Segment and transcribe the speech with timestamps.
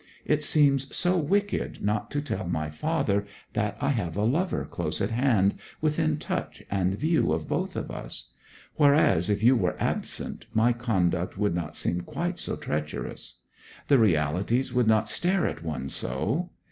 [0.25, 4.99] It seems so wicked not to tell my father that I have a lover close
[4.99, 8.29] at hand, within touch and view of both of us;
[8.77, 13.41] whereas if you were absent my conduct would not seem quite so treacherous.
[13.89, 16.49] The realities would not stare at one so.